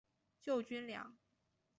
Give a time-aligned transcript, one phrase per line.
[0.41, 1.15] 救军粮